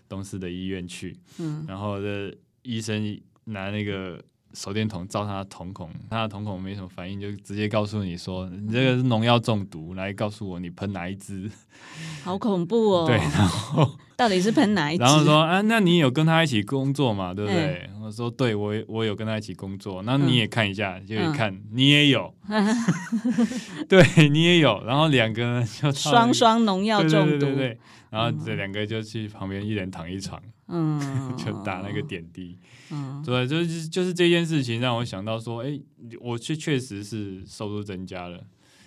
[0.07, 2.33] 东市的医院去，嗯，然后的。
[2.63, 4.21] 医生拿那个
[4.53, 11.49] 手电筒照他的瞳孔，他的瞳孔没什么反应，就直接告诉你说：“你这个是农药中毒。”来告诉我你喷哪一支？
[12.23, 13.05] 好恐怖哦！
[13.07, 15.03] 对，然后到底是喷哪一支？
[15.03, 17.33] 然后说：“啊，那你有跟他一起工作嘛？
[17.33, 20.01] 对不对？”欸、我说：“对，我我有跟他一起工作。
[20.03, 22.33] 那你也看一下，嗯、就一看你也有，
[23.87, 24.83] 对你也有。
[24.83, 30.41] 然后两个人就双双农药中毒，对对对对，然后这两个就去旁边一人躺一床。
[30.71, 32.55] 嗯，就打那个点滴，
[32.91, 35.81] 嗯，对，就是就是这件事情让我想到说，哎、欸，
[36.19, 38.37] 我确确实是收入增加了，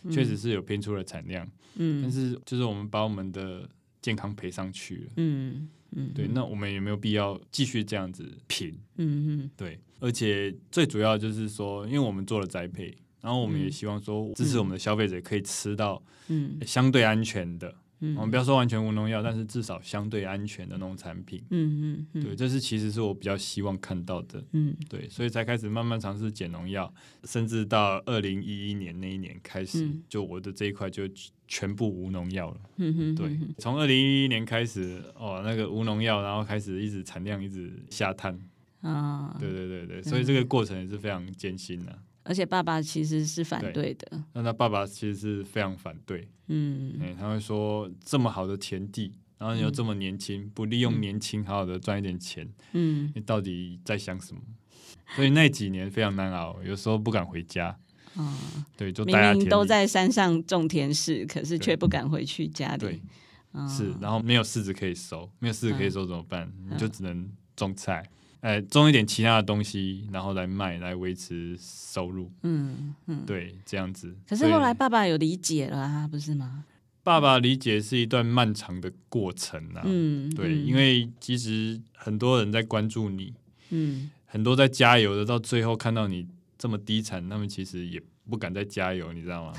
[0.09, 3.69] 确、嗯、实是有拼出了产量，嗯，但是就是我们把我们的
[4.03, 8.77] 健康赔上去了，嗯嗯，对，那我们有没有必要继续这样子拼？
[8.97, 17.75] 嗯嗯，对，而且最主要就是说，因为我们做了栽培，然后我们也希望说支持我们的消费者可以吃到，嗯，相对安全的。
[18.05, 21.43] 嗯、我们不要说完全无农药，但是至少相对安全的农产品。
[21.51, 24.45] 嗯嗯，嗯对，这是其实是我比较希望看到的。
[24.53, 26.93] 嗯，对，所以才开始慢慢尝试减农药，
[27.25, 31.05] 甚至到二零一一年那一年开始，嗯、就我的这一块就
[31.47, 32.61] 全部无农药了。
[32.79, 38.37] 嗯哼，对，从二零一一年开始，哦，那个无农药，然后开始一直产量一直下探。
[38.81, 41.97] 啊，对对对对，所以这个过程也是非常艰辛的。
[42.25, 54.41] 而且爸爸其实是反对的，那他爸爸其实是非常反对，嗯，欸、他会说这么好的田地，然后你又这么年轻，嗯、不利用年轻好好的赚一点钱，嗯，你到底在想什么？
[55.17, 57.77] 所以那几年非常难熬，有时候不敢回家，
[58.17, 63.03] 嗯，对，就明明都在山上种田事，可是却不敢回去家里，对，
[63.69, 66.51] 是，然后没有柿子可以收，没有柿子可以收怎么办？
[66.61, 68.09] 嗯、你就只能种菜。
[68.43, 72.31] 哎，种一点其他的东西，然后来卖，来维持收入。
[72.43, 74.15] 嗯嗯，嗯对，这样子。
[74.29, 76.65] 可是后来爸爸有理解了啊，不是吗？
[77.05, 79.83] 爸爸理解是一段漫长的过程啊。
[79.85, 83.33] 嗯，对，嗯、因为其实很多人在关注你，
[83.71, 86.27] 嗯，很多在加油的，到最后看到你
[86.59, 88.03] 这么低产，他们其实也。
[88.31, 89.53] 不敢再加油，你知道吗？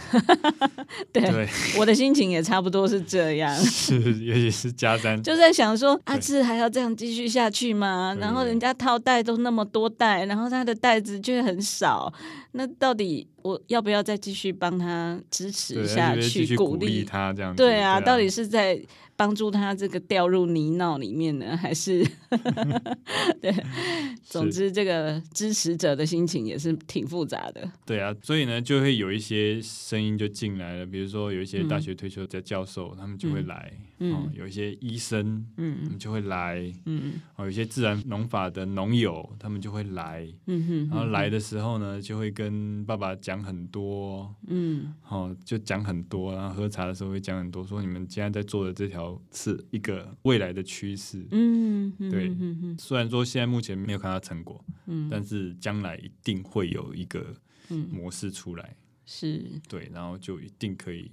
[1.12, 1.48] 对，对
[1.78, 3.54] 我的心情也差不多是这样。
[3.60, 8.16] 是，尤其是加三，就在想说，阿志还要这样继续下去吗？
[8.20, 12.12] 然后人家套袋都那么多袋，然后他的袋子却很少，
[12.54, 17.58] 那到底我要不要再继续帮他支持下去，鼓励他这样子？
[17.62, 18.82] 对啊，到底是在。
[19.24, 22.06] 帮助他这个掉入泥淖里面呢，还是
[23.40, 23.56] 对？
[24.22, 27.72] 总之，这个支持者的心情也是挺复杂的。
[27.86, 33.72] 对啊，所以呢，就会有一些声音就进来了，比如说有一些大学退休的教授，嗯、他们就会来。
[33.72, 36.72] 嗯、哦，有一些医生，嗯，就会来。
[36.86, 40.28] 嗯，哦，有一些自然农法的农友，他们就会来。
[40.48, 44.34] 嗯哼，然后来的时候呢，就会跟爸爸讲很多。
[44.48, 51.26] 嗯，哦，就讲很多，然后喝茶的时候会讲很多，说你们现在在做的这条是一个未来的趋势。
[51.32, 52.36] 嗯，对。
[52.78, 57.34] 虽然说现在目前没有看到成果，嗯，但是将来一定会有一个
[57.92, 58.76] 模式出来。
[59.06, 61.12] 是，对，然后就一定可以，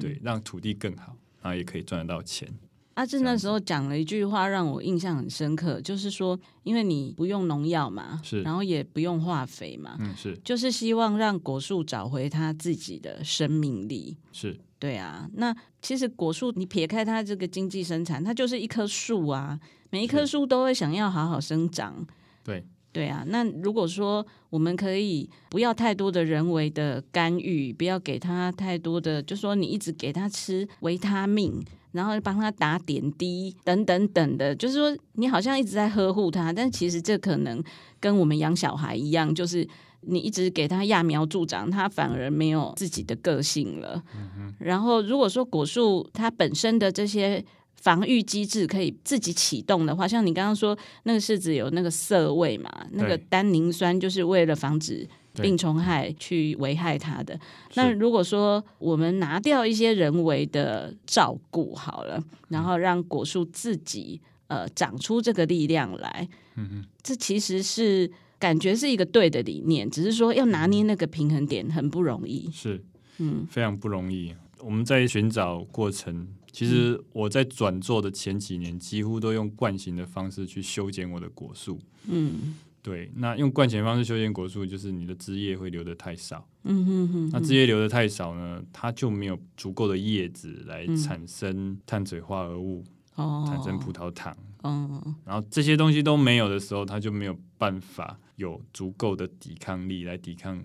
[0.00, 1.16] 对，让土地更好。
[1.42, 2.48] 然后也可以赚得到钱。
[2.94, 14.16] 阿志那时候讲了一句话，让我印象很深刻，就是说，因为你不用农药嘛，是，然后也不用化肥嘛，嗯，是，就是希望让果树找回它自己的生命力。
[14.32, 15.30] 是，对啊。
[15.34, 22.04] 那其实果树，你撇开它这个经济生产，它就是一棵树啊，每一棵树都会想要好好生长。
[22.42, 22.64] 对。
[22.98, 37.62] 对啊，那如果说我们可以不要太多的人为的干预，不要给他太多的，就说你一直给他吃维他命，然后帮他打点滴等等等的，就是说你好像一直在呵护他，但其实这可能
[38.00, 39.64] 跟我们养小孩一样，就是
[40.00, 44.02] 你一直给他揠苗助长，他反而没有自己的个性了。
[44.16, 44.52] 嗯。
[44.58, 47.44] 然后如果说果树它本身的这些。
[47.80, 57.38] 防御机制可以自己启动的话，像你刚刚说那个柿子有那个涩味嘛，那个单宁酸就是为了防止病虫害去危害它的。
[57.74, 68.10] 那如果说我们拿掉一些人为的照顾好了，然后让果树自己呃长出这个力量来，嗯嗯，这其实是
[68.40, 72.82] 感觉是一个对的理念，只是说要拿捏那个平衡点很不容易，是，
[73.18, 74.34] 嗯，非常不容易。
[74.60, 76.28] 我们在寻找过程。
[76.50, 81.78] 其实我在转做的前几年，几乎都用惯行的方式去修剪我的果树。
[82.08, 83.12] 嗯，对。
[83.14, 86.48] 那用惯行方式修剪果树，就是你的枝叶会留的太少。
[86.64, 87.30] 嗯哼哼。
[87.32, 92.82] 那枝叶留的太少呢，它就没有足够的叶子来产生碳水化合物，
[93.14, 94.36] 哦，产生葡萄糖。
[94.62, 95.14] 哦。
[95.24, 100.60] 然后这些东西都没有的时候，它就没有办法有足够的抵抗力来抵抗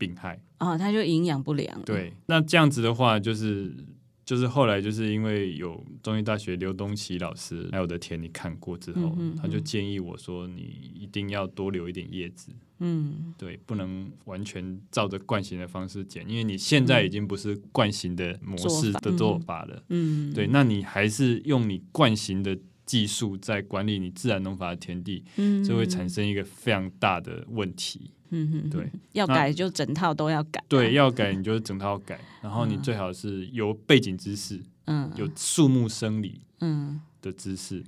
[0.00, 0.42] 病害。
[0.58, 1.80] 哦，它就营养不良。
[1.82, 2.12] 对。
[2.26, 3.72] 那这样子的话，就是。
[4.22, 10.60] 就是后来就是因为有中医大学刘东奇老师来我的田里看过之后，嗯嗯嗯，他就建议我说：“你
[10.94, 30.62] 一定要多留一点叶子，嗯，对，不能完全照着惯行的方式剪，因为你现在已经不是惯行的模式的做法了，嗯，对，那你还是用你惯行的技术在管理你自然农法的田地，嗯，就会产生一个非常大的问题。”嗯哼，对，要改就整套都要改。
[30.68, 37.84] 对，要改你就整套改，然后你最好是有背景知识，嗯，有树木生理，嗯的知识，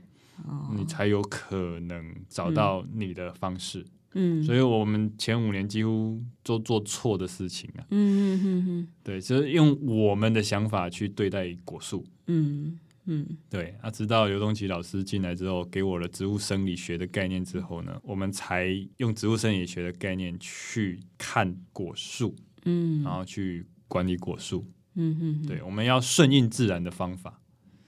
[0.77, 3.85] 你才有可能找到你的方式。
[4.15, 7.87] 嗯，所以我们前五年几乎都做错的事情啊。
[7.91, 12.05] 嗯哼哼哼，对，就是用我们的想法去对待果树。
[12.27, 12.79] 嗯。
[13.07, 27.41] 嗯，对，啊，直到刘东奇老师进来之后，给我了植物生理学的概念之后呢，我们才用植物生理学的概念去看果树，嗯，然后去管理果树，嗯嗯，对，我们要顺应自然的方法，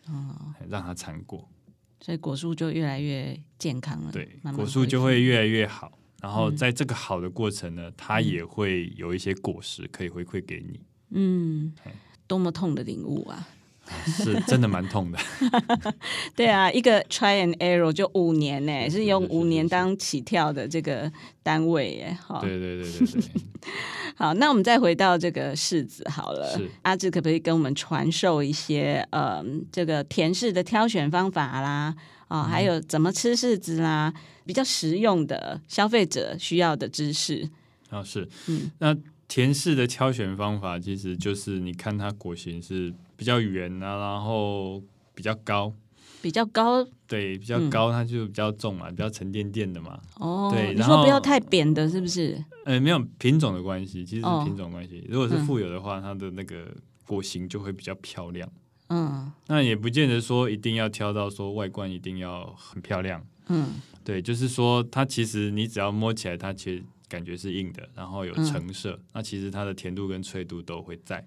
[0.09, 1.49] 哦，让它产果，
[2.01, 11.73] 所以果树就越来越健康了，对，慢慢果树就会越来越好，然后在这个好的过程呢，嗯，它也会有一些果实可以回馈给你，嗯，
[12.27, 13.49] 多么痛的领悟啊！
[14.07, 15.19] 是真的蛮痛的，
[16.35, 21.11] 对啊，一个 try and error 就五年呢，是用五年当起跳的这个
[21.43, 23.43] 单位耶，好，对对对对对，
[24.17, 26.69] 好，那我们再回到这个柿子好了，是。
[26.83, 31.95] 阿志可不可以跟我们传授一些呃这个甜柿的挑选方法啦，
[32.29, 34.13] 啊、哦，还有怎么吃柿子啦，
[34.47, 37.49] 比较实用的消费者需要的知识。
[37.91, 38.97] 啊，是，嗯，那
[39.29, 42.93] 甜柿的挑选方法其实就是你看它果形是。
[43.17, 44.83] 比较圆啊，然后
[45.15, 45.73] 比较高，
[46.21, 50.01] 比较高，对，比较高，它就比较重嘛，嗯、比较沉甸甸的嘛。
[50.17, 52.43] 哦，对，你说不要太扁的，是不是？
[52.65, 55.01] 呃，没有品种的关系，其实是品种关系。
[55.01, 56.67] 哦、如果是富有的话，嗯、它的那个
[57.07, 58.51] 果形就会比较漂亮。
[58.89, 63.25] 嗯，那也不见得说一定要挑到说外观一定要很漂亮。
[63.49, 71.27] 嗯，对，就是说它其实你只要摸起来，它其实感觉是硬的，然后有橙色，嗯、那其实它的甜度跟脆度都会在。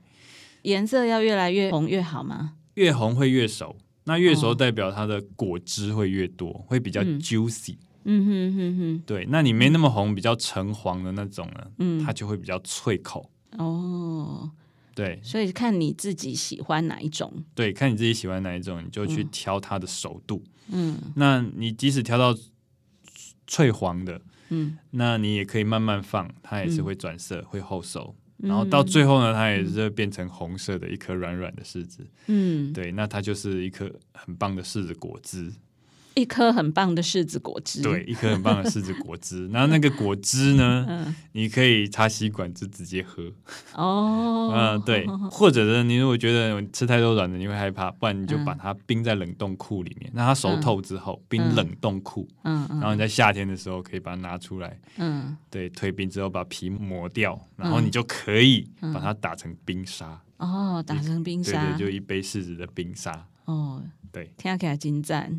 [0.67, 2.55] 颜色要越来越红越好吗？
[2.73, 7.77] 越红会越熟，那越熟代表它的果汁会越多，哦、会比较 juicy。
[8.03, 13.29] 嗯哼哼哼，对，那你没那么红，比较橙黄的那种呢，嗯，它就会比较脆口。
[13.57, 14.49] 哦，
[14.93, 17.33] 对，所以看你自己喜欢哪一种。
[17.55, 20.43] 对，看你自己喜欢哪一种，你就去挑它的熟度。
[20.69, 22.37] 嗯，那你即使挑到
[23.45, 28.15] 脆黄的，嗯，那你也可以慢慢放，它也是会转色，嗯、会后熟。
[28.39, 32.05] 嗯、然后到最后呢，它也是会变成红色的一颗软软的柿子。
[32.27, 35.51] 嗯，对，那它就是一颗很棒的柿子果汁。
[36.17, 39.47] 一颗很棒的柿子果汁，对，一颗很棒的柿子果汁。
[39.53, 43.31] 然后那个果汁呢，嗯、你可以插吸管就直接喝。
[43.75, 52.27] 哦，嗯，对，或者呢，你如果觉得吃太多软的你会害怕，不然你就把它冰在冷冻库里面，让它熟透之后冰冷冻库。
[52.43, 54.79] 嗯，然后你在夏天的时候可以把它拿出来。
[54.97, 60.19] 嗯，对，退冰之后把皮磨掉，然后你就可以把它打成冰沙。
[60.37, 63.27] 哦，打成冰沙，对对，就一杯柿子的冰沙。
[63.45, 63.83] 哦。
[64.09, 65.31] 对，听起来精湛。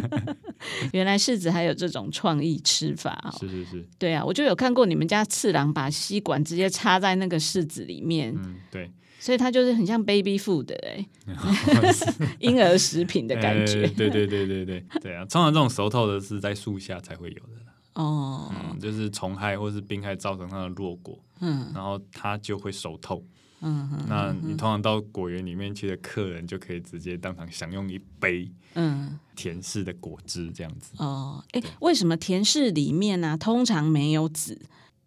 [0.92, 3.36] 原来柿子还有这种创意吃法哦。
[3.40, 3.84] 是是是。
[3.98, 8.32] 对啊，我就有看过你们家次郎把吸管直接插在那个柿子里面。
[8.38, 8.90] 嗯，对。
[9.18, 11.06] 所以它就是很像 baby food 哎，
[12.38, 13.86] 婴儿食品的感觉。
[13.88, 15.24] 对对对对对对啊！
[15.24, 17.52] 通常这种熟透的是在树下才会有的。
[17.94, 18.52] 哦。
[18.54, 21.18] 嗯，就是虫害或是病害造成它的落果。
[21.40, 21.70] 嗯。
[21.74, 23.22] 然后它就会熟透。
[23.60, 29.18] 嗯哼，那你通常到果园里面去的客人就可以直接当场享用一杯嗯。
[29.34, 30.92] 甜柿的果汁这样子。
[30.98, 34.60] 哦，哎，为什么甜柿里面呢、啊、通常没有籽，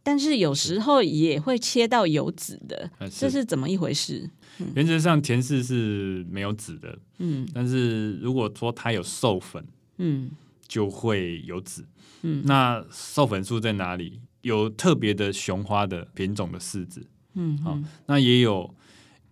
[0.03, 3.21] 但是有时候也会切到有籽的，是。
[3.21, 4.29] 这是怎么一回事？
[4.59, 9.65] 嗯、原则上甜柿是没有籽的，嗯，但是如果说它有授粉，
[9.97, 10.29] 嗯，
[10.67, 11.85] 就会有籽，
[12.23, 14.19] 嗯，那授粉树在哪里？
[14.41, 17.05] 有特别的雄花的品种的柿子。
[17.39, 18.73] 嗯，好，那也有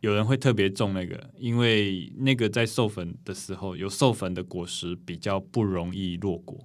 [0.01, 6.57] 有人会特别种那个，因为那个在授粉的时候，有授粉的果实比较不容易落果，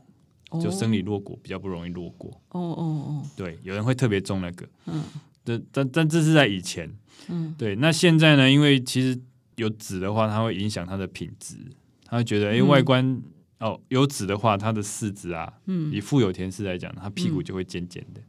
[0.50, 2.30] 哦、就生理落果比较不容易落果。
[2.50, 4.68] 哦哦哦，对，有人会特别种那个。
[4.86, 5.02] 嗯，
[5.42, 6.94] 但但但这是在以前。
[7.28, 8.50] 嗯，对，那现在呢？
[8.50, 9.18] 因为其实
[9.56, 11.56] 有籽的话，它会影响它的品质，
[12.04, 13.22] 他会觉得，哎、欸，外观、嗯、
[13.60, 18.20] 哦，有籽的话，它的柿子啊，嗯，以富有甜柿来讲，它屁股就会尖尖的。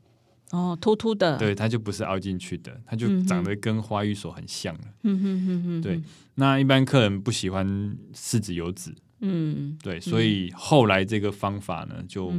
[0.51, 4.81] 哦，突突的，对，它就不是凹进去的，它就长得跟花玉所很像了。
[5.03, 6.01] 嗯哼哼哼，对，
[6.35, 7.65] 那一般客人不喜欢
[8.13, 12.31] 柿子有籽，嗯，对，所以后来这个方法呢就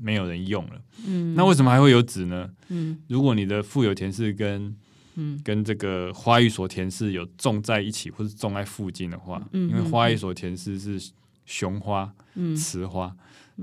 [0.00, 0.80] 没有人用了。
[1.06, 2.48] 嗯，那为什么还会有籽呢？
[2.68, 4.76] 嗯，如果你的富有田氏跟
[5.16, 5.40] 嗯。
[5.42, 11.10] 跟这个花玉所田氏有种在一起，或是种在附近的话，嗯，因为花玉所田氏是
[11.44, 12.14] 雄花、
[12.56, 13.12] 雌花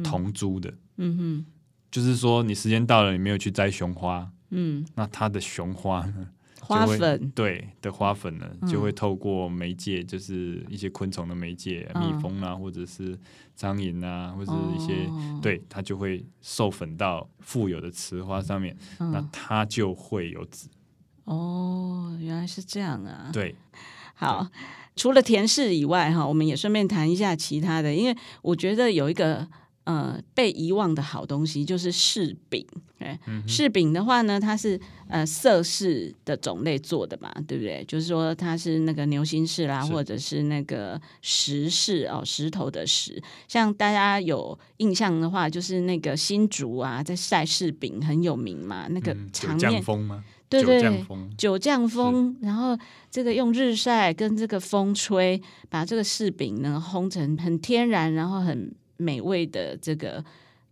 [0.03, 1.45] 同株的，嗯哼。
[1.95, 6.27] 就是说，你时间到了，你没有去摘雄花，嗯，那它的雄花呢，
[6.59, 13.17] 花粉对的花粉呢，就会透过媒介，就是一些昆虫的媒介，嗯、蜜蜂啊，或者是
[13.55, 20.67] 苍蝇啊，或者是一些，哦、对，它就会授粉到富有的雌花上面，嗯、那它就会有籽。
[21.23, 23.29] 哦，原来是这样啊。
[23.31, 23.55] 对，
[24.15, 24.45] 好，
[24.97, 29.47] 除了田氏以外，哈，我们也顺便谈一下其他的，因为我觉得有一个。
[29.85, 32.65] 呃，被遗忘的好东西就是柿饼。
[32.97, 37.85] 哎、嗯，柿饼的话呢，它是呃色柿的种类做的嘛，对不对？
[37.87, 43.21] 就是说它是那个牛心柿啦，或者是那个石柿哦，石头的石。
[43.47, 49.79] 像大家有印象的话，就是那个新竹啊，在晒柿饼很有名嘛，那个场面。
[49.79, 51.29] 嗯、风对对，酒酱风。
[51.37, 52.75] 酒酱风，然后
[53.11, 58.73] 这个用日晒跟这个风吹，把这个柿饼呢烘成很天然，然后很。
[58.97, 60.23] 美味的这个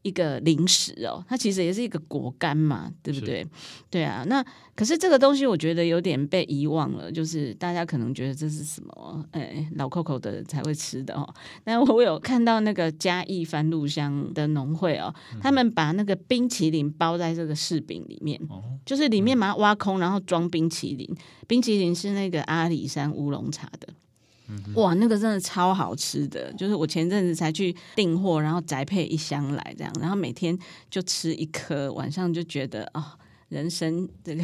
[0.02, 3.46] 一个零食哦，它其实也是一个果干嘛，对不对？
[3.90, 4.44] 对啊，那
[4.76, 9.26] 可是这个东西我觉得有点被遗忘了，就是大家可能觉得这是什么？
[9.32, 11.34] 哎，老 Coco 的才会吃的哦。
[11.64, 21.08] 但我有看到那个嘉义番路乡的农会哦，嗯、他们把那个冰淇淋包在这个柿饼里面，哦、就是里面把它挖空，然后装冰淇淋。
[21.48, 23.88] 冰淇淋是那个阿里山乌龙茶的。
[24.76, 30.58] 哇，那个真的超好吃的，就是我前阵子才去订货，然后宅配一箱来这样，然后每天
[30.90, 33.06] 就吃一颗，晚上就觉得啊、哦，
[33.50, 34.44] 人生这个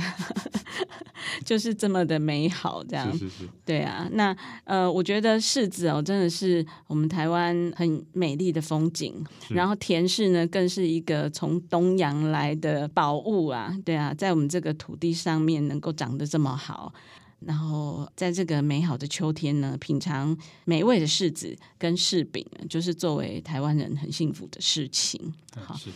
[1.46, 3.12] 就是这么的美好，这样。
[3.12, 3.50] 是是是。
[3.66, 9.14] 对啊，那呃，我觉得柿子哦，真的是我们台湾很美丽的风景，
[9.50, 16.94] 然后甜柿呢，更是一个从东洋来的宝物啊，对啊，在我们这个土地上面能够长得这么好。
[17.42, 25.34] 然后，在这个美好的秋天呢，品尝美味的柿子跟柿饼，就是作为台湾人很幸福的事情。
[25.56, 25.90] 好，是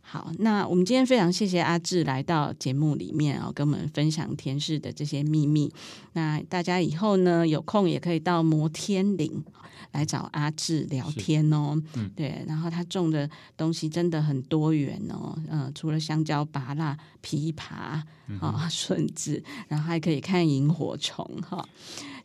[0.00, 5.72] 好，那我们今天非常谢谢阿志来到节目里面啊、哦，跟我们分享甜柿的这些秘密。
[6.12, 9.44] 那大家以后呢，有空也可以到摩天岭。
[9.92, 18.02] 来找阿志聊天哦，嗯、对，然后他种的东西真的很多元哦，嗯、呃，除了香蕉、芭乐、枇杷
[18.40, 21.58] 啊、 顺治，然后还可以看萤火虫哈。
[21.58, 21.68] 哦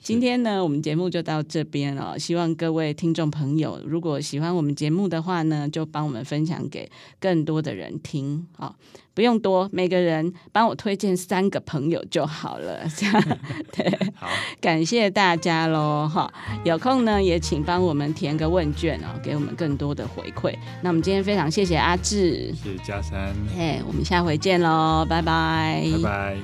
[0.04, 2.18] 今天呢，我们节目就到这边了。
[2.18, 8.48] 希望各位听众朋友，如果喜欢我们节目的话呢，就帮我们分享给更多的人听。
[8.54, 8.76] 好，
[9.14, 12.80] 不用多，每个人帮我推荐三个朋友就好了。
[12.96, 13.24] 这样
[13.76, 14.28] 对，好，
[14.62, 16.08] 感谢大家喽。
[16.08, 16.32] 哈，
[16.64, 20.56] 有空呢，也请帮我们填个问卷哦，给我们更多的回馈。
[20.82, 23.34] 那我们今天非常谢谢阿志，谢谢佳珊。
[23.56, 26.38] 嘿，我们下回见喽，拜拜，拜拜。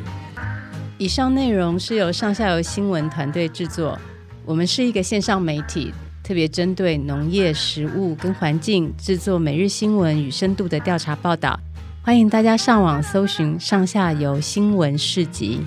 [0.97, 3.97] 以上内容是由上下游新闻团队制作。
[4.45, 5.93] 我们是一个线上媒体，
[6.23, 11.59] 特别针对农业、食物跟环境制作每日新闻与深度的调查报道。
[12.07, 15.59] 欢迎大家上网搜寻上下游新闻市集。